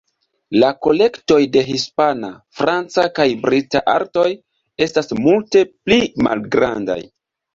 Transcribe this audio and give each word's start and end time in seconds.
La 0.61 0.69
kolektoj 0.85 1.35
de 1.55 1.61
hispana, 1.67 2.31
franca 2.61 3.03
kaj 3.19 3.27
brita 3.45 3.83
artoj 3.97 4.25
estas 4.87 5.13
multe 5.27 5.63
pli 5.75 5.99
malgranda. 6.29 6.99